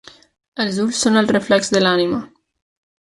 [0.63, 2.23] Els ulls són el reflex de l'ànima.